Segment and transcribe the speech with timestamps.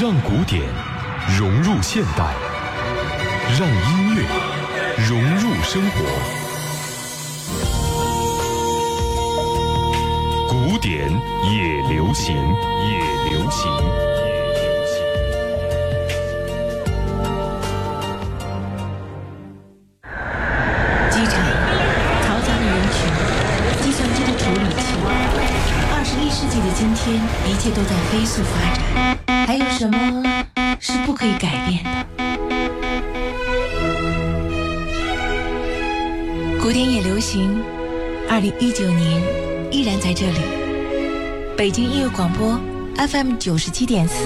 [0.00, 0.62] 让古典
[1.36, 2.32] 融入现代，
[3.58, 4.22] 让音乐
[5.08, 6.04] 融入生活。
[10.48, 11.10] 古典
[11.42, 13.68] 也流行，也流行，
[14.22, 14.94] 也流行。
[21.10, 21.42] 机场，
[22.22, 22.96] 嘈杂的人群，
[23.82, 24.80] 计算机的处理器。
[25.92, 27.20] 二十一世纪的今天，
[27.50, 28.87] 一切都在飞速发展。
[31.38, 31.90] 改变的？
[36.60, 37.62] 古典也流行，
[38.28, 39.22] 二零一九年
[39.70, 40.40] 依然在这里。
[41.56, 42.60] 北京音乐广播
[42.96, 44.24] FM 九十七点四，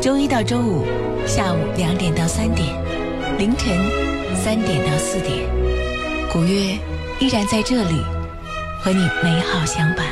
[0.00, 0.84] 周一到周五
[1.26, 2.68] 下午两点到三点，
[3.38, 3.78] 凌晨
[4.34, 5.48] 三点到四点。
[6.32, 6.78] 古月
[7.20, 8.02] 依然在这里，
[8.80, 10.06] 和你美好相伴。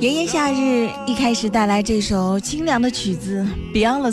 [0.00, 4.10] 炎炎夏日，一开始带来这首清凉的曲子《Beyond the》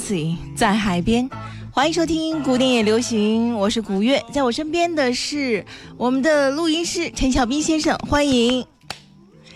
[0.56, 1.28] 在海边。
[1.72, 5.66] 欢迎收听古典也流行，我是古月，在我身边的是
[5.98, 8.64] 我们的录音师陈小斌先生，欢迎。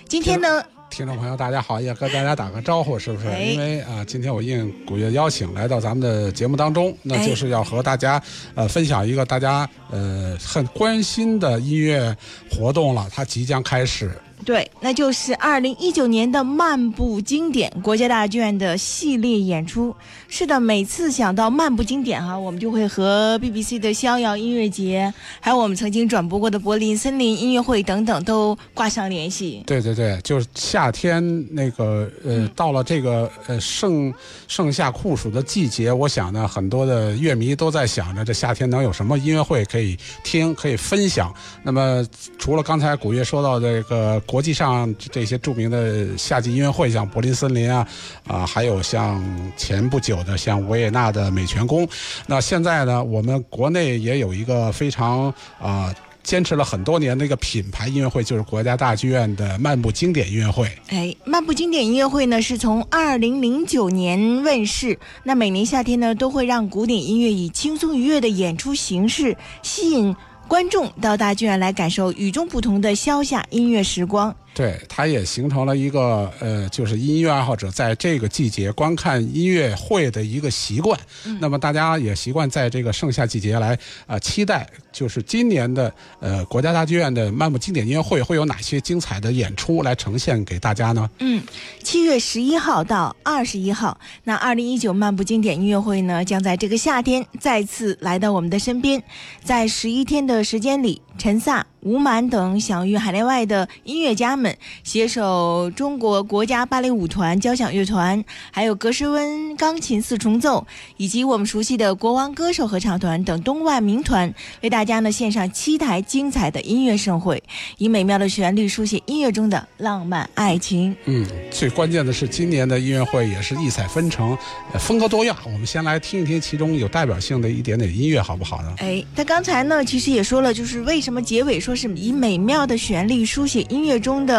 [0.08, 3.30] 今天呢，听众朋友，大家好，也和大家打个招呼，是不是？
[3.30, 8.22] 哎因为啊，今天我应古月邀请来到咱们的节目当中，那就是要和大家
[8.56, 12.14] 呃分享一个大家呃很关心的音乐
[12.52, 14.12] 活动了，它即将开始。
[14.44, 19.96] 对，那就是二零一九年的漫步经典国家大剧院的系列演出。
[20.28, 29.62] 是的，每次想到漫步经典哈、我们就会和 BBC 的逍遥音乐节，还有我们曾经转播过的柏林森林音乐会等等都挂上联系。
[29.68, 31.22] 对对对，就是夏天
[31.54, 34.14] 那个呃，到了这个呃盛
[34.48, 41.34] 盛夏酷暑的季节，我想呢，很多的乐迷都在想着这夏天能有什么音乐会可以听，可以分享。
[41.62, 42.04] 那么
[42.40, 47.86] 除了刚才古月说到这个国际上这些著名的夏季音乐会，像柏林森林啊
[48.26, 49.22] 啊，还有像
[49.58, 51.86] 前不久的像维也纳的美泉宫，
[52.28, 55.94] 那现在呢，我们国内也有一个非常啊。
[56.24, 60.72] 坚持了很多年的一个品牌音乐会，就是国家大剧院的漫步经典音乐会。
[60.90, 70.16] 哎，漫步经典音乐会呢是从二零零九年问世，那每年夏天呢都会让古典音乐以轻松愉悦的演出形式吸引
[70.48, 74.36] 观众到大剧院来感受与众不同的消夏音乐时光。
[74.54, 81.00] 对，它也形成了一个呃，就是音乐爱好者在这个季节观看音乐会的一个习惯。
[81.40, 83.74] 那么大家也习惯在这个盛夏季节来
[84.06, 91.10] 啊、呃期待，就是今年的呃国家大剧院的漫步经典音乐会会有哪些精彩的演出来呈现给大家呢？
[91.20, 91.42] 嗯，
[91.82, 99.02] 七月十一号到二十一号，那二零一九漫步经典音乐会呢，将在这个夏天再次来到我们的身边。
[99.44, 110.66] 在十一天的时间里，陈萨、吴满等享誉海内外的音乐家们们携手中国国家芭蕾舞团交响乐团，还有格什温钢琴四重奏，
[110.98, 117.42] 以及我们熟悉的国王歌手合唱团等东外名团，为大家呢献上七台精彩的音乐盛会，
[117.78, 120.96] 以美妙的旋律书写音乐中的浪漫爱情。
[121.06, 124.36] 嗯，最关键的是今年的音乐会也是异彩纷呈，
[124.74, 125.38] 呃风格多样。
[125.46, 128.74] 我们先来听一听其中有代表性的一点点音乐，好不好呢？
[128.80, 134.31] 哎，他刚才呢，其实也说了，就是为什么结尾说是以美妙的旋律书写音乐中的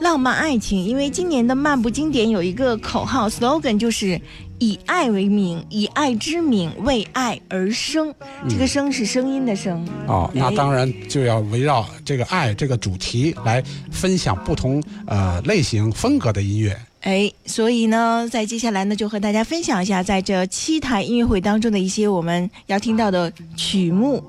[0.00, 4.20] 浪漫爱情，因为今年的漫步经典有一个口号 slogan，就是
[4.58, 8.14] 以爱为名，以爱之名，为爱而生。
[8.48, 9.86] 这个“生”是声音的“声”。
[10.08, 16.76] 哦，那哎当然就要围绕这个爱这个主题来分享不同呃类型风格的音乐。
[17.02, 24.22] 哎，所以呢，在接下来呢，就和大家分享一下，在这七台音乐会当中的一些我们要听到的曲目。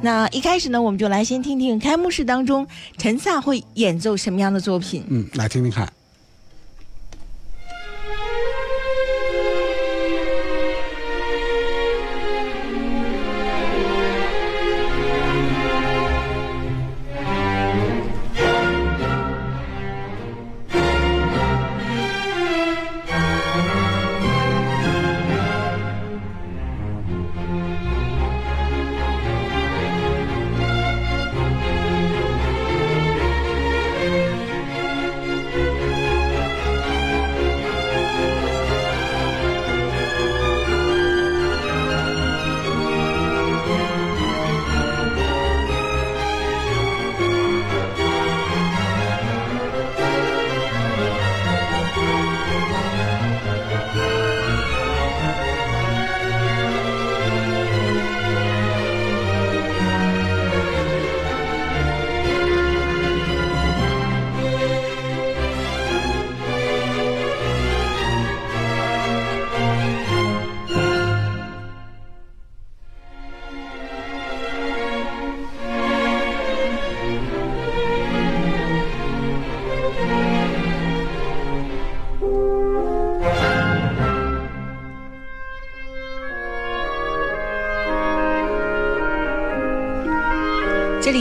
[0.00, 2.66] 那一开始呢，我们就来先听听开幕式当中
[2.98, 5.04] 陈萨会演奏什么样的作品。
[5.08, 5.90] 嗯，来听听看。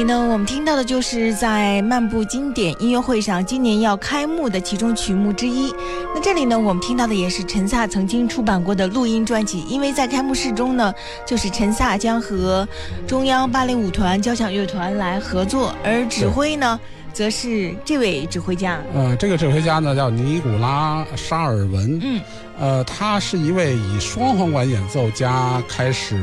[0.04, 5.74] 里呢，我们听到的就是在漫步经典音乐会上今年要开幕的其中曲目之一。
[6.14, 10.94] 那这里呢，我们听到的也是陈萨曾经出版过的录音专辑，因为在开幕式中呢，
[11.26, 12.68] 就是陈萨将和
[13.08, 16.78] 中央芭蕾舞团交响乐团来合作，而指挥呢，
[17.14, 18.82] 则是这位指挥家。
[18.94, 21.98] 呃，这个指挥家呢叫尼古拉·沙尔文。
[22.04, 22.22] 嗯，
[22.60, 26.22] 呃，他是一位以双簧管演奏家开始，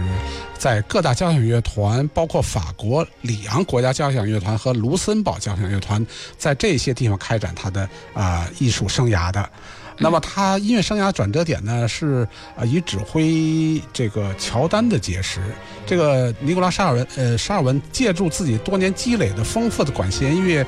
[0.60, 9.50] 在各大交响乐团，包括法国里昂国家交响乐团和卢森堡交响乐团，在这些地方开展他的啊、艺术生涯的。
[10.00, 12.26] 那么他音乐生涯转折点呢是
[12.56, 15.40] 呃以指挥这个乔丹的结识。
[15.86, 20.64] 这个尼古拉沙尔文呃沙尔文借助自己多年积累的丰富的管弦音乐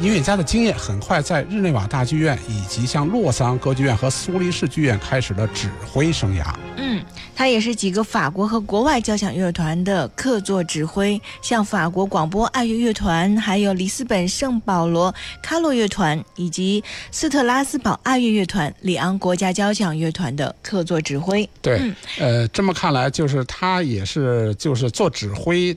[0.00, 6.44] 音乐家的经验，很快在日内瓦大剧院以及像洛桑歌剧院和苏黎世剧院开始了指挥生涯。
[6.76, 7.00] 嗯，
[7.36, 16.82] 他也是几个法国和国外交响乐团的客座指挥，像法国广播爱乐乐团，还有里斯本圣保罗卡洛乐团，以及
[17.12, 21.48] 斯特拉斯堡爱乐乐团、里昂国家交响乐团的客座指挥。
[21.62, 25.76] 对，嗯呃，这么看来，就是他也是就是做指挥。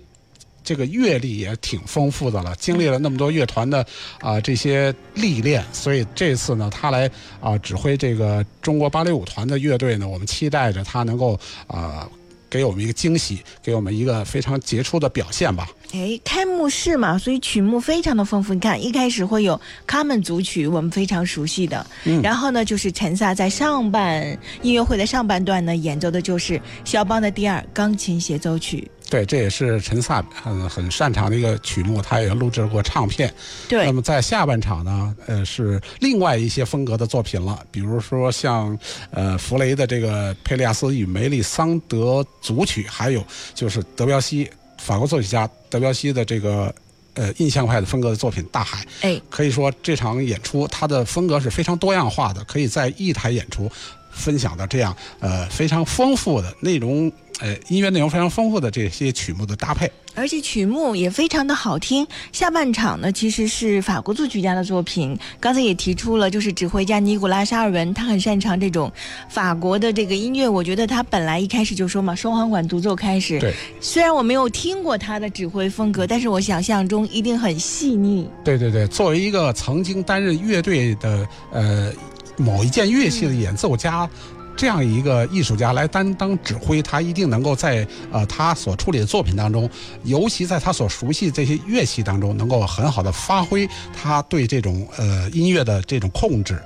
[0.64, 3.86] 这个阅历也挺丰富的了，经历了那么多乐团的
[4.20, 12.06] 啊、这些历练，所以这次呢，他来啊、指挥这个中国芭蕾舞团的乐队呢，我们期待着他能够啊、
[12.50, 15.70] 给我们一个惊喜，给我们一个非常杰出的表现吧。
[15.94, 18.54] 哎，开幕式嘛，所以曲目非常的丰富。
[18.54, 21.86] 你看，一开始会有卡门组曲，我们非常熟悉的。
[22.04, 28.90] 嗯然后呢，就是陈萨在上半音乐会的上半段呢，演奏的就是肖邦的第二钢琴协奏曲。
[29.10, 33.34] 对，这也是陈萨很很擅长的一个曲目，他也录制过唱片。
[33.70, 38.78] 对那，么在下半场呢，呃，是另外一些风格的作品了，比如说像
[39.12, 43.24] 呃弗雷的这个《佩利亚斯与梅丽桑德组曲》，还有
[43.56, 46.74] 就是德彪西法国作曲家德彪西的这个
[47.14, 48.84] 呃印象派的风格的作品《大海》。
[49.02, 53.70] 哎，可以说这场演出它的风格是非常多样化的，可以在一台演出
[54.18, 59.90] 分享的这样呃非常丰富的内容，呃音乐内容非常丰富的这些曲目的搭配。
[60.16, 62.06] 而且曲目也非常的好听。
[62.32, 65.16] 下半场呢，其实是法国作曲家的作品。
[65.40, 68.92] 刚才也提出了，就是指挥家尼古拉沙尔文，他很擅长这种
[69.30, 70.50] 法国的这个音乐。
[70.50, 73.40] 我觉得他本来一开始就说嘛，双簧管独奏开始。
[73.40, 78.28] 对，虽然我没有听过他的指挥风格，但是我想象中一定很细腻。
[78.44, 81.94] 对对对，作为一个曾经担任乐队的呃
[82.38, 84.10] 某一件乐器的演奏家。
[84.56, 89.70] 这样一个艺术家来担当指挥，他一定能够在呃他所处理的作品当中，
[90.04, 96.60] 尤其在他所熟悉这些乐器当中，能够很好的发挥他对这种呃音乐的这种控制。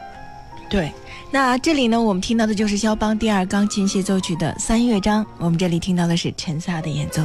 [0.69, 0.89] 对，
[1.31, 7.21] 那这里呢，我们听到的就是肖邦第二钢琴协奏曲的三乐章，我们这里听到的是陈萨的演奏。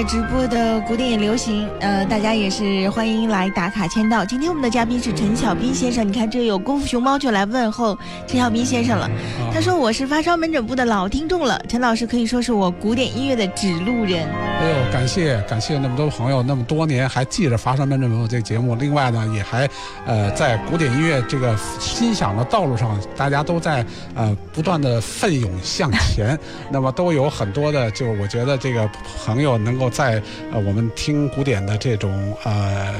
[0.00, 4.24] 在直播的古典流行，呃，大家也是欢迎来打卡签到。
[4.24, 9.06] 今天我们的嘉宾是陈小斌先生，你看这有功夫熊猫就来问候陈小斌先生了。
[9.52, 14.26] 他说我是发烧门诊部的老听众了，陈老师可以说是我古典音乐的指路人。
[14.60, 18.74] 哎呦，感谢感谢那么多朋友，那么多年还记着发烧门诊部这个节目。
[18.74, 19.66] 另外呢，也还
[20.04, 23.82] 呃在古典音乐这个欣赏的道路上，大家都在
[24.14, 26.38] 呃不断的奋勇向前。
[26.70, 28.86] 那么都有很多的，就是我觉得这个
[29.24, 32.92] 朋友能够在呃我们听古典的这种呃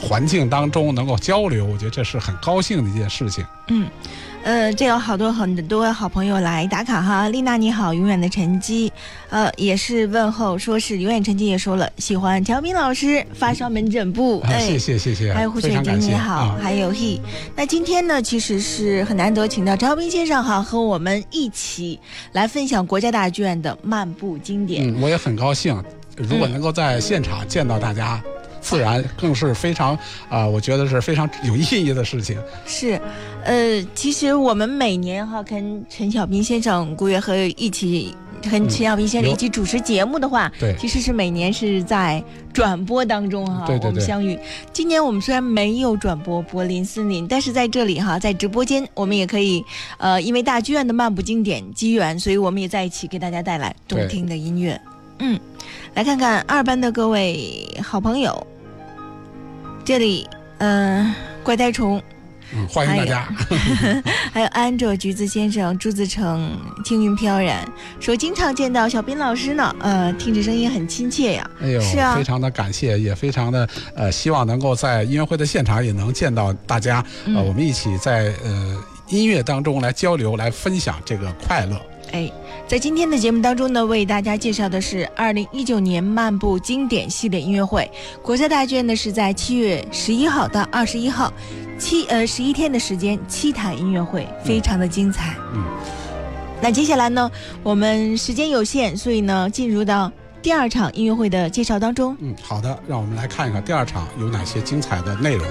[0.00, 3.44] 环境当中能够交流，我觉得这是很高兴的一件事情。
[3.68, 3.86] 嗯，
[4.44, 7.28] 呃，这有好多很多好朋友来打卡哈。
[7.28, 8.92] 丽娜你好，永远的晨曦，
[9.30, 17.20] 呃，也是问候，说是永远晨曦也说了喜欢乔斌老师发烧门诊部，啊，谢谢谢谢，还有胡雪珍非常感谢你好，啊还有 he。
[17.54, 22.00] 那今天呢，其实是很难得请到张斌先生哈，和我们一起
[22.32, 24.92] 来分享国家大剧院的漫步经典。
[24.92, 25.80] 嗯，我也很高兴，
[26.16, 28.20] 如果能够在现场见到大家。
[28.62, 29.98] 自然更是非常
[30.30, 32.38] 啊、我觉得是非常有意义的事情。
[32.64, 32.98] 是，
[33.44, 38.16] 呃，其实我们每年哈跟陈小斌先生、顾月和一起。
[38.50, 42.20] 跟陈小斌先生一起主持节目的话，对其实是每年是在
[42.52, 44.36] 转播当中哈，对对对我们相遇。
[44.72, 49.64] 今年我们虽然没有转播柏林森林，但是在这里哈，在直播间我们也可以，
[49.96, 54.80] 呃，因为大剧院的漫步经典机缘，所以我们也在一起给大家带来动听的音乐。
[55.20, 55.38] 嗯，
[55.94, 58.44] 来看看二班的各位好朋友，
[59.84, 62.00] 这里，呃，怪胎虫。
[62.54, 63.28] 嗯，欢迎大家。
[64.32, 67.66] 还有 安卓橘子先生、朱自成、青云飘然，
[67.98, 71.50] 说经常见到小斌老师呢，呃，听着声音很亲切呀。
[71.62, 78.76] 哎呦，是啊非常的感谢，也非常的呃，希望能够在音乐会的现场也能见到大家，嗯呃，我们一起在呃
[79.08, 81.80] 音乐当中来交流，来分享这个快乐。
[82.12, 82.30] 哎，
[82.68, 87.90] 在今天的节目当中呢，为大家介绍的是二零一九年漫步经典系列音乐会。
[88.22, 91.32] 国家大剧院呢是在七月十一号到二十一号，
[91.78, 95.34] 七呃十一天的时间，七台音乐会，非常的精彩。
[95.54, 95.64] 嗯，
[96.60, 97.30] 那接下来呢，
[97.62, 102.14] 我们时间有限，所以呢，进入到第二场音乐会的介绍当中。
[102.20, 105.46] 嗯，好的，让我们来看一看第二场有哪些精彩的内容。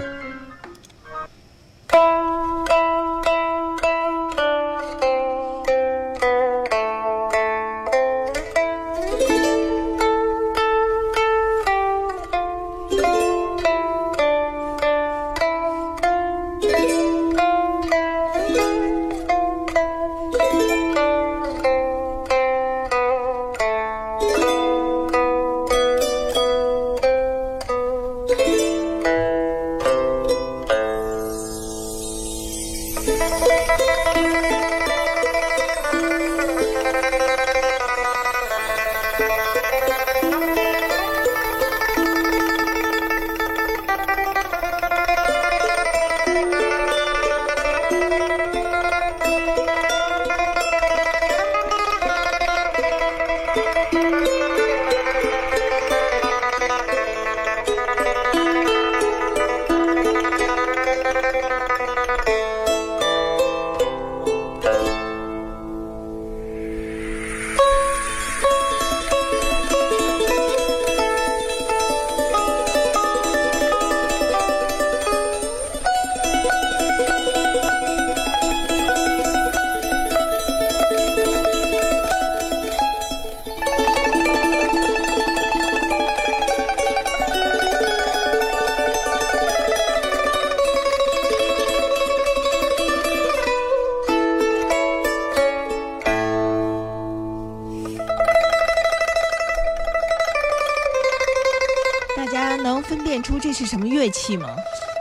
[103.21, 104.49] 辨出这是什么乐器吗？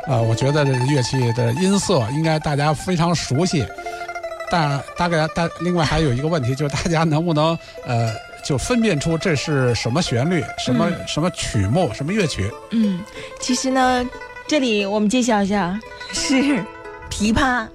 [0.06, 3.64] 啊、我觉得这乐器的音色应该大家非常熟悉，
[4.50, 8.12] 但大概大另外还有一个问题就是大家能不能呃
[8.44, 12.50] 就分辨出这是什么旋律、什么、什么曲目、什么乐曲？
[12.72, 13.00] 嗯，
[13.40, 14.06] 其实呢，
[14.46, 15.80] 这里我们介绍一下
[16.12, 16.34] 是
[17.08, 17.66] 琵琶。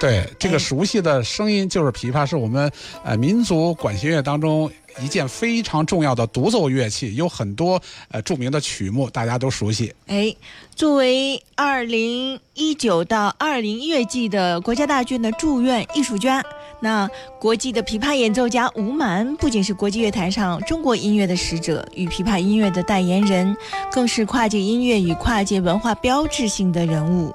[0.00, 2.68] 对，这哎个熟悉的声音就是琵琶，是我们
[3.04, 4.68] 呃民族管弦乐当中
[5.00, 9.94] 一件非常重要的独奏乐器，有很多呃著名的曲目大家都熟悉。
[10.06, 10.34] 哎，
[10.74, 16.44] 作为二零一九到二零乐季的国家大剧院的驻院艺术家，
[16.80, 17.08] 那
[17.40, 23.56] 国际的琵琶演奏家吴蛮不仅是国际乐坛上中国音乐的使者与琵琶音乐的代言人，
[23.90, 27.34] 更是跨界音乐与跨界文化标志性的人物。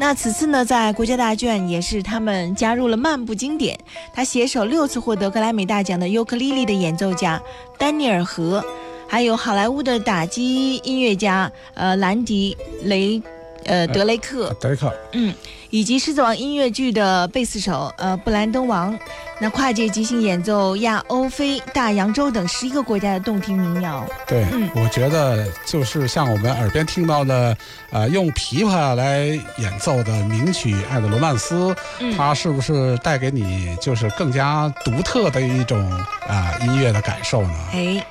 [0.00, 3.78] 那此次呢，在国家大剧院也是他们加入了漫步经典，
[4.12, 7.40] 他携手六次获得格莱美大奖的尤克里里的演奏家
[7.78, 8.64] 丹尼尔·和。
[9.08, 13.22] 还有好莱坞的打击音乐家呃兰迪雷
[13.66, 15.34] 呃德雷克，德雷克，嗯，
[15.70, 18.98] 以及《狮子王》音乐剧的贝斯手呃布兰登王，
[19.38, 24.06] 那跨界即兴演奏亚欧非大洋洲等十一个国家的动听民谣。
[24.26, 27.56] 对，嗯我觉得就是像我们耳边听到的，
[27.90, 29.26] 呃，用琵琶来
[29.58, 31.54] 演奏的名曲《爱的罗曼斯》，
[32.00, 35.90] 嗯它是不是带给你就是更加独特的一种
[36.28, 37.54] 啊、音乐的感受呢？
[37.72, 38.06] 哎，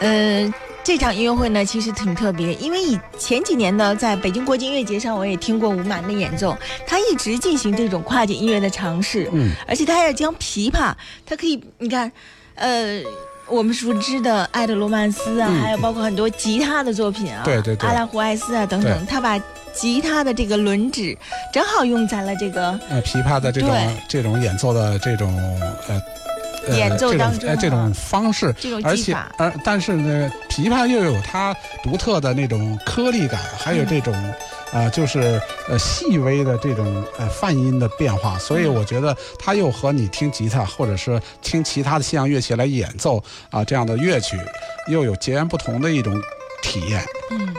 [0.00, 0.54] 呃。
[0.84, 9.30] 这场音乐会呢，其实挺特别，因为以前几年呢，在北京国际音乐节上，我也听过吴蛮的演奏，他一直进行这种跨界音乐的尝试。
[9.32, 10.92] 嗯，而且他要将琵琶，
[11.24, 12.10] 他可以，你看，
[12.56, 13.00] 呃，
[13.46, 19.40] 我们熟知的《爱的罗曼斯》啊，嗯还有包括很多吉他的作品啊，对对对阿拉胡艾斯啊等等，他把
[19.72, 21.16] 吉他的这个轮指
[21.52, 25.32] 正好用在了这个呃，琵琶的这种这种演奏的这种
[25.88, 26.02] 呃。
[26.66, 34.34] 呃演奏当中这种方式，这种而且而但是呢，琵琶又有它独特的那种颗粒感，还有这种啊、
[34.72, 44.38] 呃就是呃细微的这种呃泛音的变化，所以我觉得它又和你听吉他或者是听其他的西洋乐器来演奏啊、这样的乐曲，
[44.88, 46.20] 又有截然不同的一种
[46.62, 47.02] 体验。
[47.30, 47.54] 嗯。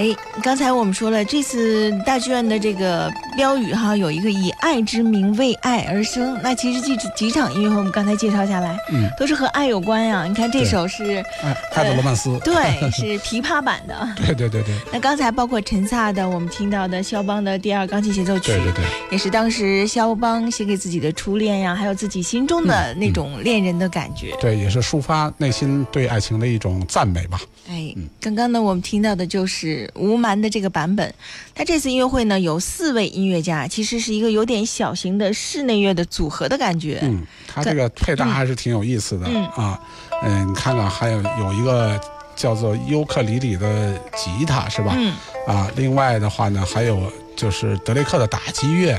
[0.00, 6.40] 哎，刚才我们说了，这次大剧院的这个标语哈，有一个以爱之名为爱而生。
[6.42, 10.24] 那其实这几场音乐会，我们刚才介绍下来，嗯，都是和爱有关呀。
[10.26, 12.54] 你看这首是，哎，爱的罗曼斯，对，
[12.90, 14.08] 是琵琶版的。
[14.16, 24.34] 对对对对那刚才包括陈萨的，我们听到的肖邦的第二钢琴协奏曲，对对对，也是当时肖邦写给自己的初恋呀，还有自己心中的那种恋人的感觉。
[24.40, 27.38] 对，也是抒发内心对爱情的一种赞美吧。
[27.68, 31.14] 哎，刚刚呢，我们听到的就是吴蛮的这个版本。
[31.54, 36.98] 他这次音乐会呢，有四位音乐家，其实是一个有点小型的室内乐的组合的感觉。
[37.02, 39.80] 嗯，他这个配搭还是挺有意思的、嗯啊。
[40.22, 41.98] 嗯，你看看，还有有一个
[42.36, 44.94] 叫做尤克里里的吉他是吧？
[44.96, 45.14] 嗯，
[45.46, 48.92] 啊，另外的话呢，还有就是德雷克的打击乐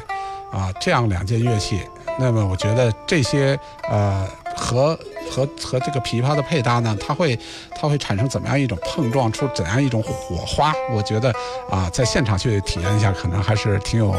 [0.52, 1.80] 啊，这样两件乐器。
[2.20, 3.58] 那么我觉得这些
[3.90, 5.00] 呃和
[5.32, 7.40] 和和这个琵琶的配搭呢，它会
[7.76, 10.74] 它会产生怎么样一种碰撞出怎样一种火花？
[10.92, 11.34] 我觉得
[11.70, 14.14] 啊，在现场去体验一下，可能还是挺有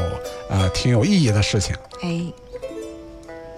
[0.48, 1.76] 呃挺有意义的事情。
[2.02, 2.32] 哎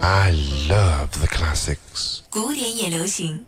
[0.00, 0.32] ，I
[0.68, 2.18] love the classics.
[2.28, 3.46] 古典也流行。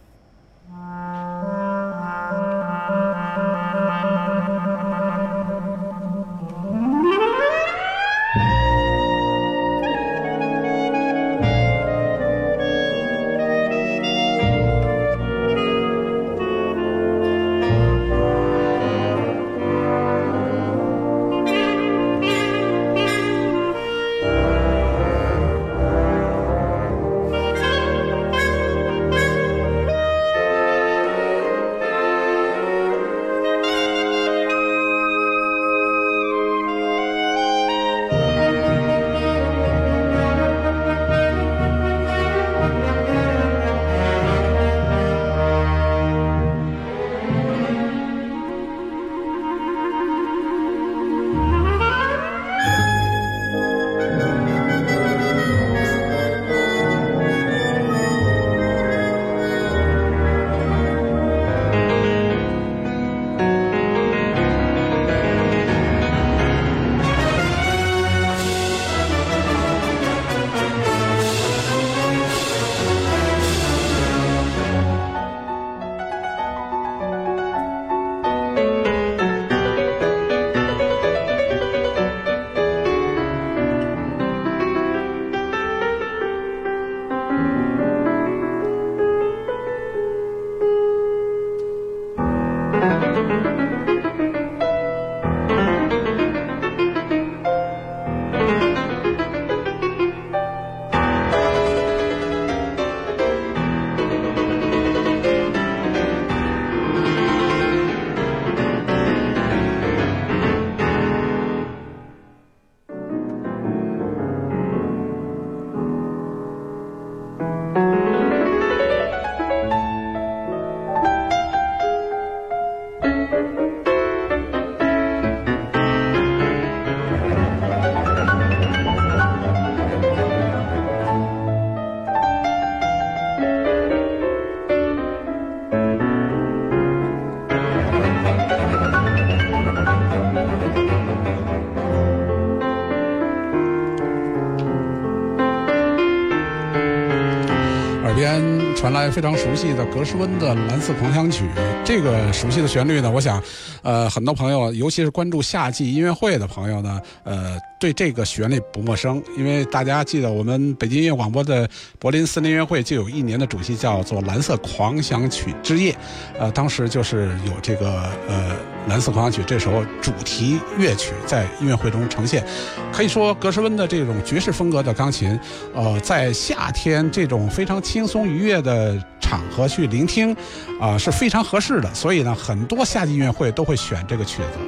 [149.11, 151.45] 非常熟悉的格诗温的《蓝色狂想曲》。
[151.85, 153.43] 这个熟悉的旋律呢，我想，
[153.83, 165.93] 呃，很多朋友，尤其是关注夏季音乐会的朋友呢，呃，对这个旋律不陌生，因为大家记得我们北京音乐广播的柏林森林音乐会就有一年的主题叫做《蓝色狂想曲之夜》，
[166.39, 168.51] 呃，当时就是有这个呃。
[168.89, 172.45] 《蓝色狂想曲》这首主题乐曲在音乐会中呈现，
[172.93, 175.39] 可以说格什温的这种爵士风格的钢琴，
[175.75, 180.35] 呃，在夏天这种非常轻松愉悦的场合去聆听，
[180.81, 181.93] 啊，是非常合适的。
[181.93, 184.59] 所以呢，很多夏季音乐会都会选这个曲子。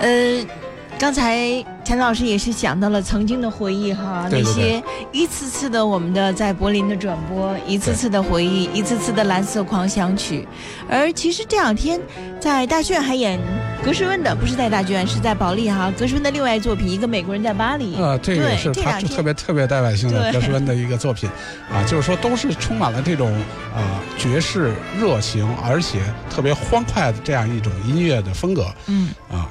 [0.00, 0.65] 呃。
[0.98, 4.82] 刚才陈老师也是想到了曾经的回忆哈，那些
[5.12, 10.48] 一次次的我们的在柏林的转播，一次次的回忆，一次次的蓝色狂想曲。
[10.88, 12.00] 而其实这两天
[12.40, 13.38] 在大剧院还演
[13.84, 15.92] 格什温的，不是在大剧院，是在保利哈。
[15.98, 21.28] 格什温的另外作品《一个美国人在巴黎》呃，这个是他特别特别代表性的格什温的一个作品
[21.70, 23.32] 啊，就是说都是充满了这种
[23.74, 28.66] 啊爵士热情，而且特别欢快的这样一种音乐的风格。
[28.86, 29.46] 嗯啊。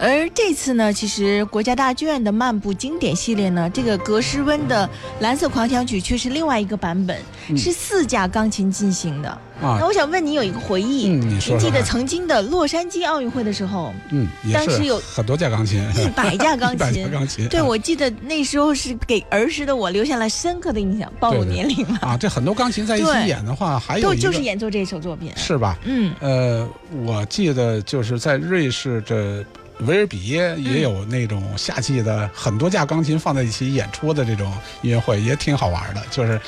[0.00, 4.88] 而这次呢，其实国家大剧院的漫步经典系列呢，这个格诗温的
[5.20, 7.18] 蓝色狂想曲却是另外一个版本，
[7.54, 9.28] 是四架钢琴进行的。
[9.60, 17.46] 啊，那我想问你有一个回忆，你记得曾经的洛杉矶奥运会的时候，嗯，当时有很多 架钢琴，一百架钢琴，钢琴。
[17.48, 21.98] 对，我记得那时候是给儿时的我留下了深刻的印象，暴露年龄了。
[22.00, 25.76] 啊，这很多钢琴在一起演的话，还有都就是演奏这首作品，是吧？
[25.84, 26.66] 嗯，呃，
[27.04, 29.44] 我记得就是在瑞士这。
[29.86, 36.02] 维尔比耶也有那种夏季的很多架钢琴放在一起演出的这种音乐会，也挺好玩的。
[36.10, 36.40] 就是，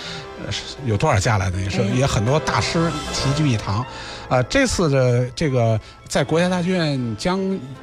[0.45, 0.53] 呃，
[0.85, 3.85] 有多少架来的也是，也很多大师齐聚一堂。
[4.29, 7.39] 啊，这次的这个在国家大剧院将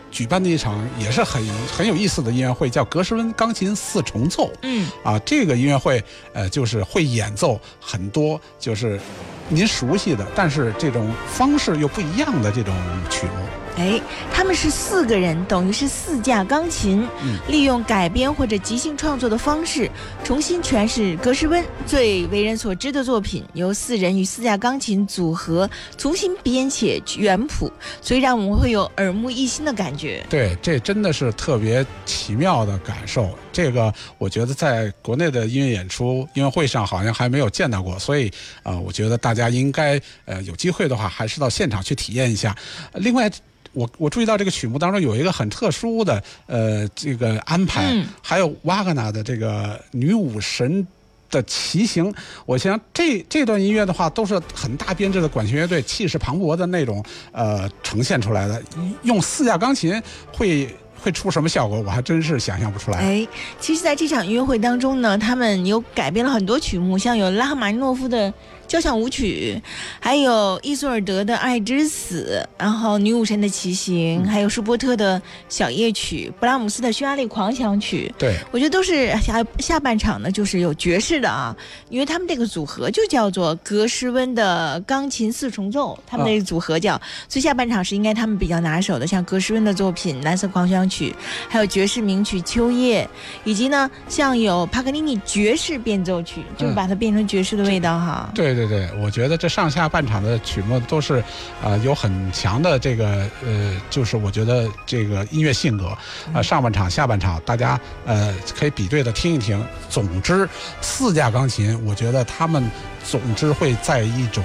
[0.10, 4.52] 举办的一场也是很很有意思的音乐会，叫格什温钢琴四重奏。
[4.64, 9.00] 嗯，啊，这个音乐会呃，就是会演奏很多就是
[9.48, 12.74] 您熟悉的，但是这种方式又不一样的这种
[13.10, 13.46] 曲目。
[13.80, 17.08] 哎，他们是四个人，等于是四架钢琴，
[17.48, 19.90] 利用改编或者即兴创作的方式，
[20.22, 30.26] 重新诠释格什温最为人所知的作品，由四人与四架钢琴组合重新编写原谱，所以让我们会有耳目一新的感觉。
[30.30, 33.30] 对，这真的是特别奇妙的感受。
[33.54, 38.30] 这个我觉得在国内的音乐演出音乐会上好像还没有见到过，所以
[38.62, 42.54] 啊，我觉得大家应该呃有机会的话，还是到现场去体验一下。
[42.96, 43.32] 另外。
[43.74, 50.86] 我我注意到这个曲目当中有一个很特殊的呃这个安排，还有瓦格纳的这个女武神
[51.30, 52.14] 的骑行。
[52.46, 58.62] 我想这这段音乐的话，都是很大编制的管弦乐队，气势磅礴的那种呃呈现出来的。
[59.04, 60.02] 用四架钢琴
[60.34, 60.68] 会
[61.00, 61.80] 会出什么效果？
[61.82, 62.98] 我还真是想象不出来。
[62.98, 63.28] 哎，
[63.60, 68.34] 其实在这场音乐会当中呢，他们有改编了很多曲目，像有拉赫玛尼诺夫的。
[68.70, 69.60] 交响舞曲，
[70.00, 78.14] 还有伊索尔德的《爱之死》，然后女武神的骑行，还有舒伯特的小夜曲，布拉姆斯的匈牙利狂想曲。
[78.16, 81.56] 对，我觉得都是下下半场呢，就是有爵士的啊，
[81.90, 86.96] 因为他们这个组合就叫做格什温的钢琴四重奏，他们那个组合叫，
[87.28, 91.10] 所以下半场是应该他们比较拿手的，像格什温的作品《蓝色狂想曲》，
[91.50, 93.04] 还有爵士名曲《秋夜》，
[93.44, 98.30] 以及呢像有帕格尼尼爵士变奏曲，就是把它变成爵士的味道哈。
[98.36, 98.59] 对。
[98.68, 101.24] 对对，我觉得这上下半场的曲目都是，
[101.64, 105.98] 呃，有很强的这个呃，就是我觉得这个音乐性格，
[106.34, 109.64] 啊，上半场、下半场，大家呃可以比对的听一听。
[109.90, 110.48] 总之，
[110.82, 112.70] 四架钢琴，我觉得他们
[113.04, 114.44] 总之会在一种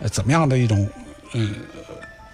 [0.00, 0.86] 呃怎么样的一种
[1.32, 1.54] 嗯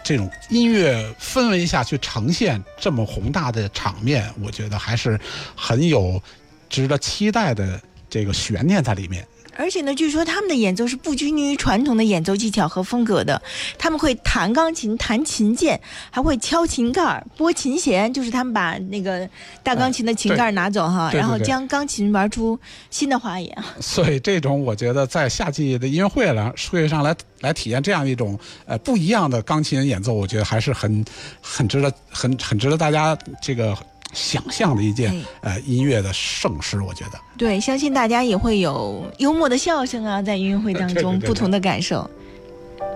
[0.02, 5.18] 这种音乐氛围下去呈现这么宏大的场面，我觉得还是
[5.54, 6.20] 很有
[6.68, 9.24] 值得期待的这个悬念在里面。
[9.60, 13.40] 而且呢，据说他们的演奏是不拘泥于传统的演奏技巧和风格的，
[13.76, 15.78] 他们会弹钢琴、弹琴键，
[16.10, 19.28] 还会敲琴盖、拨琴弦，就是他们把那个
[19.62, 23.64] 大钢琴的琴盖拿走哈，然后将钢琴玩出新的花样。
[23.80, 31.04] 所以这种我觉得在夏季的音乐会来会上来来体验这样一种呃不一样的钢琴演奏，我觉得还是很
[31.42, 33.76] 很值得很很值得大家这个。
[34.12, 37.20] 想象的一件呃音乐的盛事，我觉得。
[37.36, 42.08] 对，相信大家也会有幽默的笑声啊，在音乐会当中 不同的感受。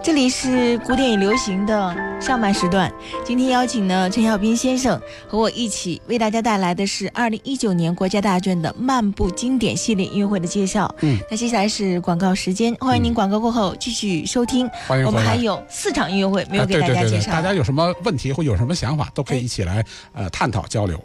[0.03, 2.93] 这里是古典与流行的上半时段，
[3.25, 10.95] 今天邀请呢陈小斌先生和我一起为大家带来的是二零一九年国家大剧院的漫步经典系列音乐会的介绍。
[11.01, 14.69] 嗯，那接下来是广告时间，欢迎您广告过后继续收听。
[14.87, 21.03] 欢迎我们还有四场音乐会没有给大家介绍，大家有什么问题或有什么想法，都可以一起来呃探讨交流。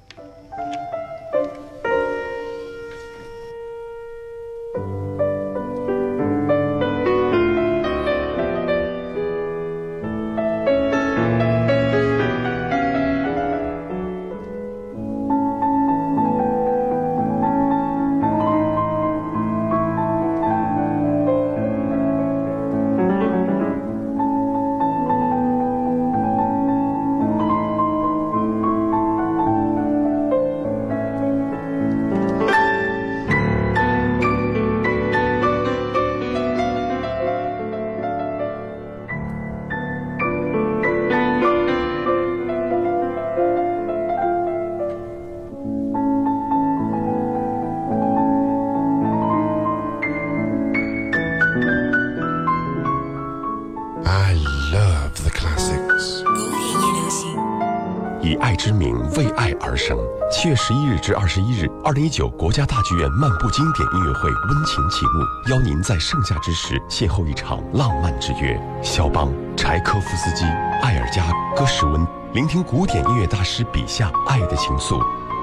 [59.70, 59.98] 而生。
[60.32, 68.60] 七月十一日至二十一日，二零一九国家大剧院漫步经典音乐会温情启幕，邀您在盛夏之时邂逅一场浪漫之约。
[68.82, 70.44] 肖邦、柴科夫斯基、
[70.82, 75.00] 艾尔加、戈什温，聆听古典音乐大师笔下爱的情愫。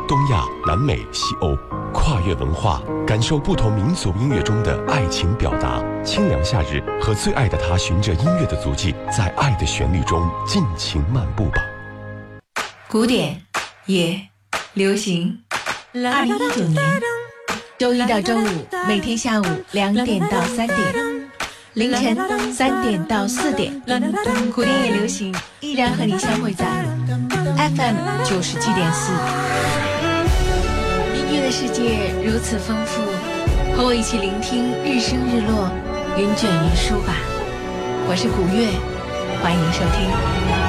[0.09, 1.57] 东亚、南美、西欧，
[1.93, 5.83] 跨越文化，感受不同民族音乐中的爱情表达。
[6.05, 11.61] 清凉夏日，和最爱的他，循着音乐的足迹，在爱的旋律中尽情漫步吧。
[12.89, 13.37] 古典
[13.87, 14.21] 也
[14.75, 15.39] 流行。
[15.95, 17.03] 二零一九年，
[17.79, 20.77] 周一到周五每天下午两点到三点，
[21.75, 23.81] 凌晨三点到四点，
[24.53, 26.67] 古典也流行依然和你相会在
[27.57, 29.13] FM 九十七点四。
[31.15, 33.03] 音乐的世界如此丰富，
[33.77, 35.71] 和我一起聆听日升日落，
[36.19, 37.15] 云卷云舒吧。
[38.09, 38.67] 我是古月，
[39.41, 40.66] 欢迎收听。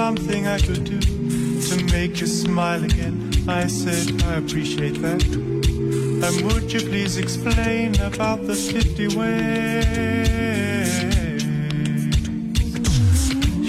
[0.00, 0.98] Something I could do
[1.68, 3.16] to make you smile again.
[3.46, 5.22] I said I appreciate that.
[6.24, 10.40] And would you please explain about the 50 ways?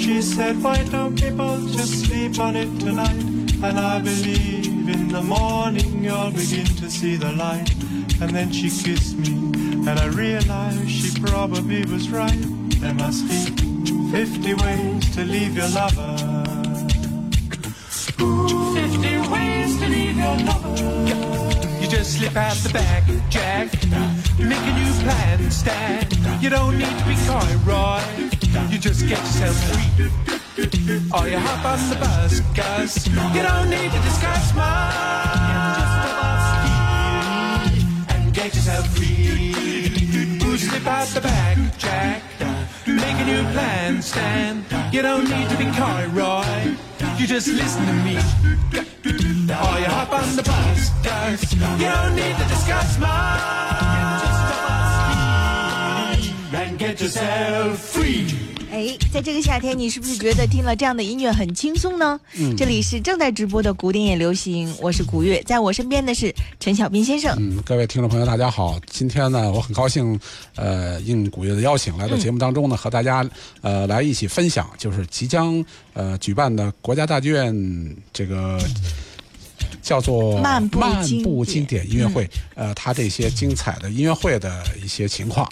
[0.03, 3.23] She said, why don't people just sleep on it tonight?
[3.67, 7.69] And I believe in the morning you'll begin to see the light.
[8.21, 9.33] And then she kissed me,
[9.87, 12.43] and I realized she probably was right.
[12.83, 13.71] There must be
[14.11, 16.10] 50 ways to leave your lover.
[18.21, 20.75] 50 ways to leave your lover.
[21.81, 23.73] You just slip out the back, Jack.
[24.37, 26.07] Make a new plan, Stan.
[26.39, 28.03] You don't need to be coy, Roy.
[28.69, 30.09] You just get yourself free.
[31.13, 33.07] Or you hop on the bus, Gus.
[33.07, 35.41] You don't need to discuss much.
[38.13, 39.55] And get yourself free.
[40.45, 42.21] You slip out the back, Jack.
[42.85, 44.63] Make a new plan, Stan.
[44.91, 46.77] You don't need to be coy, Roy.
[47.21, 48.15] You just listen to me.
[48.15, 50.89] Or you hop on the bus.
[51.53, 53.11] You don't need to discuss much.
[56.51, 58.50] And get yourself free.
[58.81, 62.19] 哎，在这个夏天，你是不是觉得听了这样的音乐很轻松呢？
[62.33, 67.35] 嗯，这里是正在直播的古典也流行，我是古月，在我身边的是陈小斌先生。
[67.37, 68.79] 嗯，各位听众朋友，大家好。
[68.89, 70.19] 今天呢，我很高兴，
[70.55, 73.23] 呃，应古月的邀请，来到节目当中呢，和大家
[73.61, 75.63] 呃来一起分享，就是即将
[75.93, 78.59] 呃举办的国家大剧院这个。
[79.83, 85.47] 叫做漫步经典音乐会，呃，它这些精彩的音乐会的一些情况。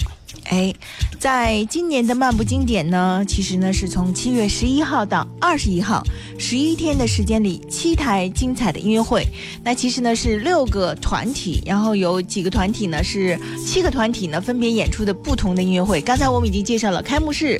[0.45, 0.73] 哎，
[1.19, 6.03] 在今年的漫步经典呢，其实呢是从七月十一号到二十一号，
[6.37, 9.25] 十一天的时间里，七台精彩的音乐会。
[9.63, 16.01] 那其实呢是六个团体，然后有几个团体呢是七个团体呢分别演出的不同的音乐会。
[16.01, 17.59] 刚才我们已经介绍了开幕式，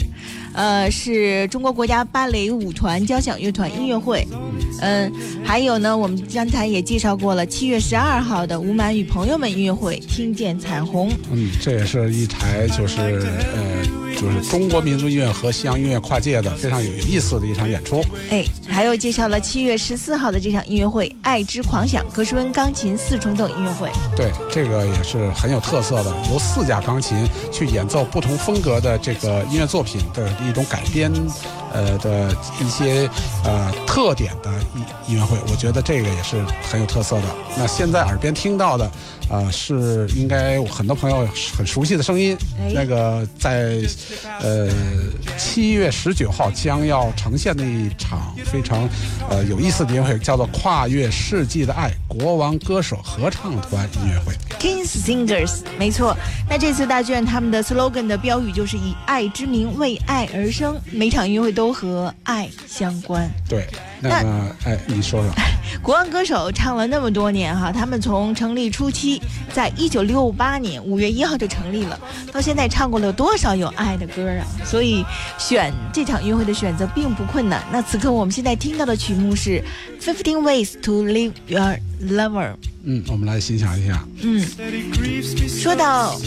[0.53, 4.27] 呃，是中国国家芭蕾舞团交响乐团音乐会。
[4.81, 5.11] 嗯，
[5.43, 11.11] 还有呢，我们刚才也介绍过了，七月十二号的吴满与朋友们音乐会，听见彩虹。
[11.31, 13.85] 嗯，这也是一台就是呃，
[14.19, 18.03] 就是中国民族音乐和西洋音乐跨界的非常有意思的一场演出。
[18.29, 23.89] 哎，还有介绍了七月十四号的这场音乐会《爱之狂想》格什温钢琴四重奏音乐会。
[24.15, 31.11] 对，这个也是很有特色的，由四架钢琴去演奏不同风格的这个音乐作品的一种改编，
[31.73, 33.09] 呃的一些
[33.43, 37.23] 呃特点的音音乐会，我觉得这个也是很有特色的。
[37.57, 38.91] 那现在耳边听到的，
[39.29, 41.27] 呃，是应该很多朋友
[41.57, 43.79] 很熟悉的声音，哎那个在
[44.41, 44.69] 呃
[45.37, 48.87] 七月十九号将要呈现的一场非常
[49.29, 54.33] 呃有意思的音乐会，叫做《跨越世纪的爱》国王歌手合唱团音乐会。
[54.59, 56.15] Kings Singers，没错。
[56.49, 63.29] 那这次大剧院他们的 slogan 的标语就是以爱之名为爱而生，每场音乐会都和爱相关。
[63.49, 63.67] 对，
[63.99, 65.29] 那么哎，你说说，
[65.83, 69.21] 国王歌手唱了那么多年哈，他们从成立初期，
[69.53, 71.99] 在一九六八年五月一号就成立了，
[72.31, 74.47] 到现在唱过了多少有爱的歌啊！
[74.63, 75.03] 所以
[75.37, 77.61] 选这场音乐会的选择并不困难。
[77.73, 79.61] 那此刻我们现在听到的曲目是
[80.01, 82.51] 《Fifteen Ways to Leave Your Lover》。
[82.85, 84.01] 嗯，我们来欣赏一下。
[84.21, 84.41] 嗯，
[85.49, 86.17] 说到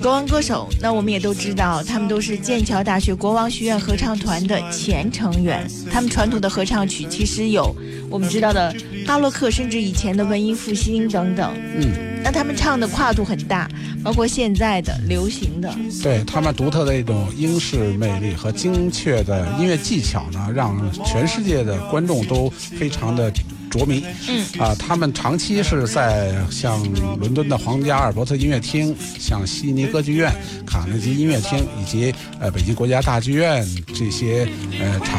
[0.00, 5.68] 国王歌手，那我们也都知道，他们都是剑桥大学国王学院合唱团的前成员。
[5.90, 7.74] 他们传统的合唱曲其实有
[8.10, 8.74] 我们知道的
[9.06, 11.52] 巴洛克，甚至以前的文艺复兴等等。
[11.76, 13.68] 嗯，那他们唱的跨度很大，
[14.02, 15.72] 包括现在的流行的。
[16.02, 23.32] 对他们独特的一种英式魅力和精确的音乐技巧呢，让全世界的观众都非常的。
[23.72, 26.80] 着迷，嗯啊，他们长期是在像
[27.18, 30.30] 伦敦的皇家阿尔伯特音乐厅、像悉尼歌剧院、
[30.66, 34.46] 卡内基音乐厅以及呃北京国家大剧院这些
[34.78, 35.18] 呃场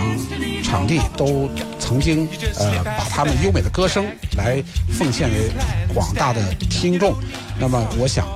[0.64, 2.28] 场地，都曾经
[2.60, 4.06] 呃把他们优美的歌声
[4.38, 5.50] 来奉献给
[5.92, 7.16] 广大的听众。
[7.60, 8.28] 那么，我想。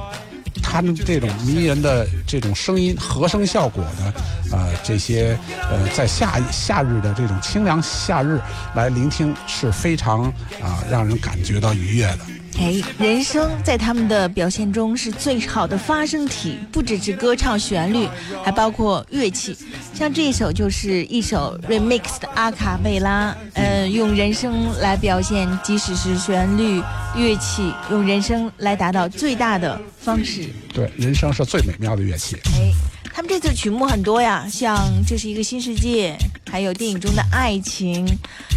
[0.69, 4.13] 他们这种迷人的这种声音和声效果的，
[4.51, 5.37] 呃，这些
[5.71, 8.39] 呃，在夏夏日的这种清凉夏日
[8.75, 10.25] 来聆听是非常
[10.61, 12.19] 啊让人感觉到愉悦的。
[12.59, 18.09] 哎，人声在他们的表现中是最好的发声体，不只是歌唱旋律，
[18.43, 19.55] 还包括乐器。
[19.93, 26.81] 像这一首就是一首 remix 的阿卡贝拉，呃，用人声来表现，即使是旋律、
[27.15, 30.49] 乐器，用人声来达到最大的方式。
[30.73, 32.16] 对，人声是最美妙的乐器。
[32.55, 32.73] 哎。
[33.13, 34.77] 他们这次曲目很多呀，像
[35.07, 36.15] 这是一个新世界，
[36.51, 38.05] 还有电影中的爱情，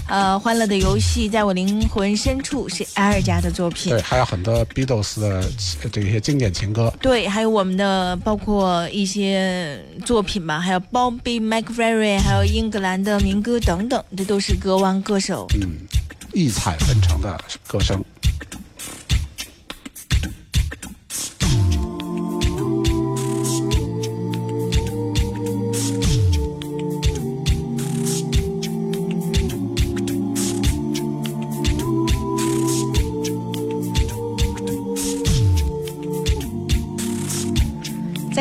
[0.06, 3.90] 呃，欢乐的游戏，在我灵魂深处是埃尔加的作品。
[3.90, 5.42] 对，还有很多 Beatles 的
[5.90, 6.92] 这些经典情歌。
[7.00, 15.46] 对，还有我们的包括一些作品吧，还有 Bobby McFerrin，还有英格兰的民歌等等，这都是歌王歌手。
[15.54, 15.70] 嗯，
[16.34, 18.04] 异彩纷呈的歌声。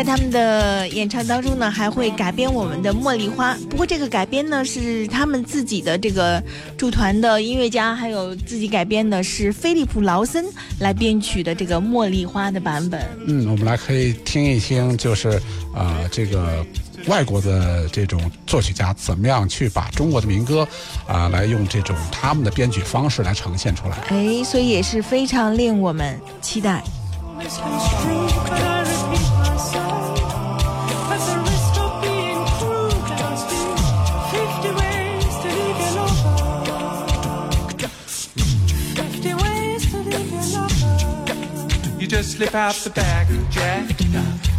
[0.09, 3.53] 他们的演唱当中呢，还会改编我们的《茉莉花》。
[3.67, 6.41] 不过这个改编呢，是他们自己的这个
[6.75, 10.43] 驻团的音乐家，还有自己改编的，是菲利普劳森
[10.79, 13.07] 来编曲的这个《茉莉花》的版本。
[13.27, 15.39] 嗯，我们来可以听一听，就是
[15.75, 16.65] 啊，这个
[17.05, 20.67] 外国的这种作曲家怎么样去把中国的民歌
[21.07, 23.97] 啊，来用这种他们的编曲方式来呈现出来。
[24.09, 26.83] 哎，所以也是非常令我们期待。
[42.09, 43.87] Just slip out the back, Jack.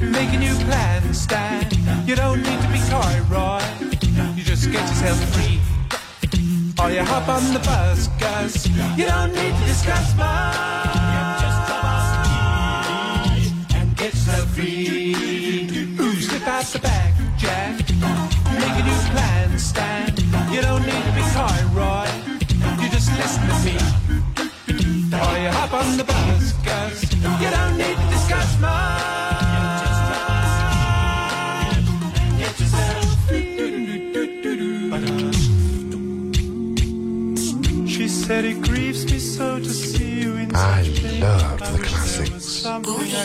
[0.01, 1.67] Make a new plan, Stan.
[2.07, 3.61] You don't need to be coy, Roy.
[4.37, 5.61] You just get yourself free.
[6.81, 8.69] Or you hop on the bus, Gus.
[8.97, 10.97] You don't need to discuss much.
[13.75, 15.67] And get yourself free.
[15.99, 17.80] Ooh, slip out the back, Jack.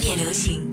[0.05, 0.64] 也流行。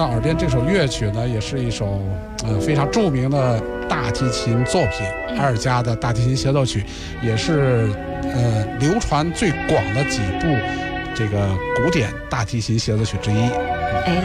[0.00, 2.00] 到耳边这首乐曲呢，也是一首
[2.42, 6.82] 呃非常著名的大提琴作品，埃尔加的大提琴协奏曲，
[7.20, 7.86] 也是
[8.22, 10.46] 呃流传最广的几部
[11.14, 13.36] 这个古典大提琴协奏曲之一。
[14.06, 14.22] 哎，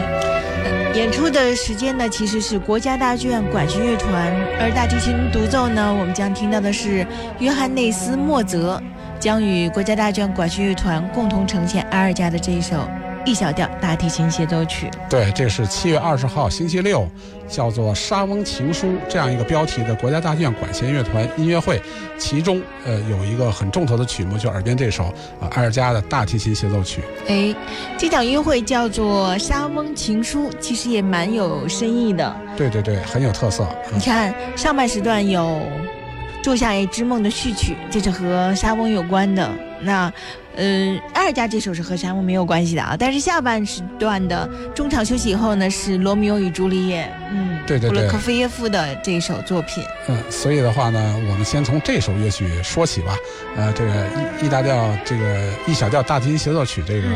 [0.64, 7.06] 呃演出的时间呢，其实是国家大剧院管弦乐团，而大提琴独奏呢，我们将听到的是
[7.38, 8.82] 约翰内斯·莫泽
[9.20, 12.88] 将与国家大剧院管弦乐团共同呈现埃尔加的这一首
[13.26, 14.88] E 小调大提琴协奏曲。
[15.10, 17.06] 对，这是七月二十号星期六，
[17.48, 21.82] 叫做《沙翁情书》这样一个标题的国家大剧院管弦乐团音乐会，
[22.16, 25.06] 其中呃有一个很重头的曲目，就耳边这首
[25.40, 27.02] 啊埃尔加的大提琴协奏曲。
[27.26, 27.52] 哎，
[27.98, 32.36] 这场音乐会叫做《沙翁情书》，其实也蛮有深意的。
[32.56, 33.66] 对对对，很有特色。
[33.92, 35.42] 你看上半时段有
[36.44, 39.50] 《仲夏夜之梦》的序曲，这是和沙翁有关的。
[39.82, 40.12] 那，
[40.56, 42.96] 呃，埃尔加这首是和沙漠没有关系的啊。
[42.98, 49.84] 但是下半时段的中场休息以后呢，是《罗密欧与朱丽叶》，嗯，对对对普罗科菲耶夫的这首作品。
[50.08, 53.16] 嗯，所以的话呢，我们先从这首乐曲说起吧。
[53.56, 53.90] 呃，这个
[54.40, 57.08] E E 大调这个 E 小调大提琴协奏曲，这个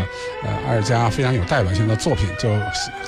[0.43, 2.49] 呃埃尔加非常有代表性的作品，就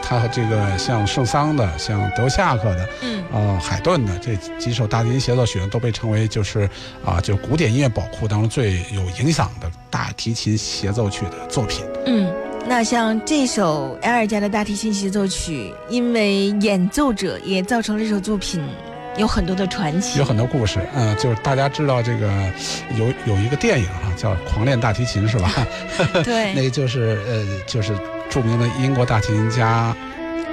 [0.02, 6.68] 他和这个像圣桑的、像德夏克的、嗯呃海顿的这几首大提琴协奏曲呢，都被称为就是
[7.04, 11.84] 啊、就古典音乐宝库当中最有影响的大提琴协奏曲的作品。
[12.06, 12.30] 嗯，
[12.74, 18.64] 那像这首埃尔加的大提琴协奏曲，因为演奏者也造成了这首作品
[19.18, 20.18] 有很多的传奇。
[20.18, 22.50] 有很多故事，嗯、就是大家知道这个
[22.96, 25.52] 有有一个电影啊，叫《狂恋大提琴》，是吧？
[26.24, 27.94] 对， 那个就是呃，就是
[28.30, 29.94] 著名的英国大提琴家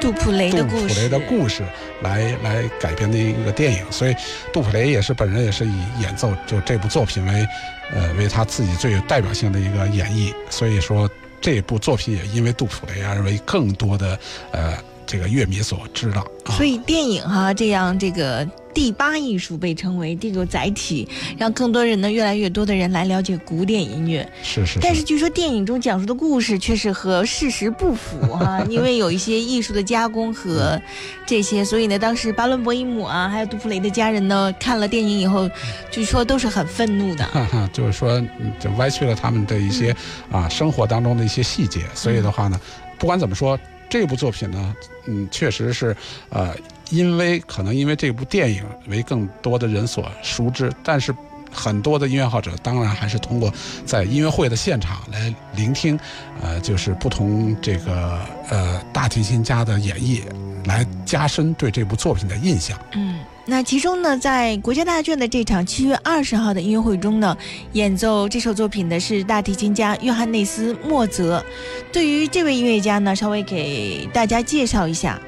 [0.02, 0.88] 杜普雷的故事。
[0.90, 1.64] 杜普雷的故事
[2.02, 4.16] 来来改编的一个电影，所以
[4.52, 7.48] 杜普雷也是本人也是以演奏就这部作品为
[7.96, 11.10] 呃为他自己最有代表性的一个演绎，所以说
[11.42, 14.20] 这部作品也因为杜普雷而为更多的
[14.52, 14.78] 呃
[15.10, 16.54] 这个乐迷所知道啊。
[16.56, 24.32] 所以电影哈，这样这个第八艺术被称为这个载体，让更多人呢，越来越多的人来了解古典音乐。
[24.44, 30.80] 是是但是据说电影中讲述的故事却是和事实不符哈， 因为有一些艺术的加工和
[31.26, 35.50] 这些，所以呢，当时巴伦博伊姆啊，还有杜普雷的家人呢，看了电影以后，
[35.90, 37.26] 据说都是很愤怒的。
[37.26, 39.96] 哈哈，就是说，嗯就歪曲了他们的一些
[40.32, 41.82] 啊生活当中的一些细节。
[41.96, 42.62] 所以的话呢，
[43.00, 43.60] 不管怎么说，
[43.90, 44.76] 这部作品呢，
[45.08, 45.96] 嗯，确实是
[46.30, 46.56] 呃，
[46.92, 51.14] 因为可能因为这部电影为更多的人所熟知，但是。
[51.52, 53.52] 很多的音乐爱好者当然还是通过
[53.84, 56.00] 在音乐会的现场来聆听，
[56.40, 58.20] 呃，就是不同这个
[58.52, 60.22] 呃大提琴家的演绎，
[60.66, 62.78] 来加深对这部作品的印象。
[62.94, 67.36] 嗯，那其中呢，在国家大剧院的这场七月二十号的音乐会中呢，
[67.74, 71.44] 演奏这首作品的是大提琴家约翰内斯·莫泽。
[71.92, 75.20] 对于这位音乐家呢，稍微给大家介绍一下，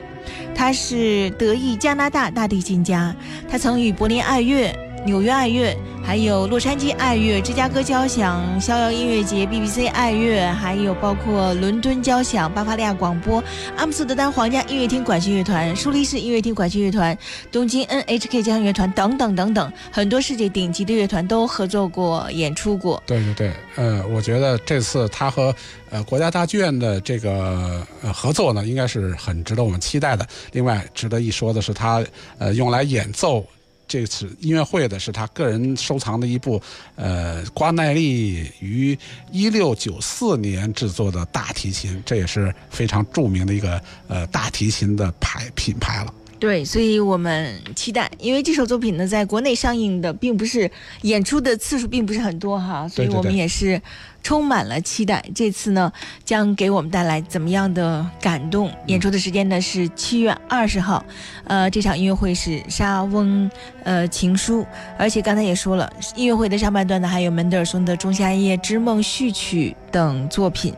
[0.53, 3.15] 他是德意加拿大大提琴家，
[3.49, 4.71] 他曾与柏林爱乐。
[5.03, 13.43] 纽约爱乐，还有洛杉矶爱乐、芝加哥交响、逍遥音乐节、BBC 爱乐，还有包括伦敦交响、巴伐利亚广播、
[13.75, 17.17] 阿姆斯特丹皇家音乐厅管弦乐团、苏黎世音乐厅管弦乐团、
[17.51, 23.01] 东京 NHK 交响乐团等等等等，很多世界顶级的乐团都合作过、演出过。
[23.07, 25.53] 对对对，呃，我觉得这次他和
[25.89, 30.27] 呃国家大剧院的这个呃合作呢，应该是很值得我们期待的。
[30.51, 32.03] 另外，值得一说的是，他
[32.37, 33.43] 呃用来演奏。
[33.91, 36.61] 这次音乐会的是他个人收藏的一部，
[36.95, 38.97] 呃，瓜奈利于
[39.33, 46.13] 一六九四年制作的大提琴，这也是非常著名的一个呃大提琴的牌品牌了。
[46.39, 50.71] 对，所以我们期待，因为这首作品呢，在国内上映的并不是
[51.01, 53.79] 演出的次数并不是很多哈，所以我们也是
[54.23, 55.23] 充满了期待。
[55.33, 55.91] 这次呢，
[56.23, 58.71] 将给我们带来怎么样的感动？
[58.87, 61.03] 演出的时间呢是七月二十号，
[61.45, 63.49] 呃，这场音乐会是莎翁
[63.83, 64.65] 呃情书，
[64.97, 70.73] 而且刚才也说了，音乐会的上半段呢还有门德尔松的《仲夏夜之梦》序曲等作品。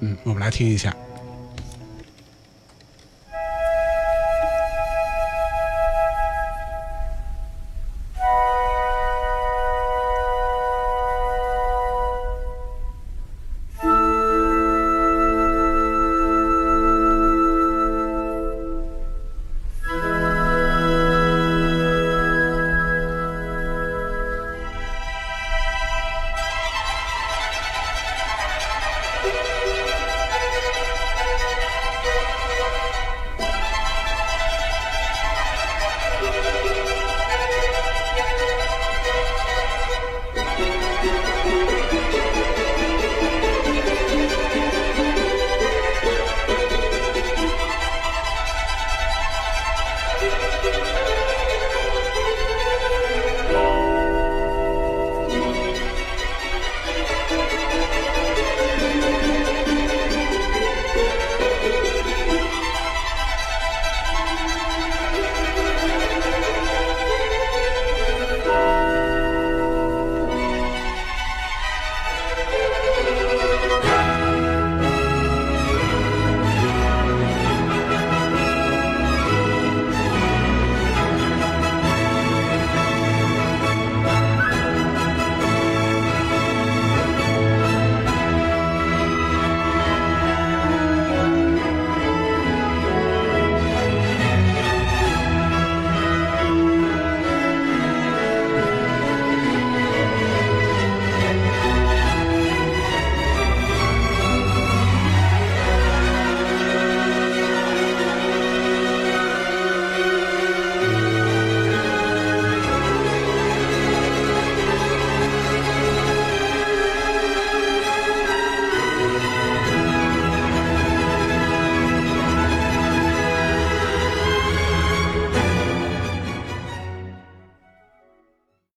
[0.00, 0.94] 嗯，我们来听一下。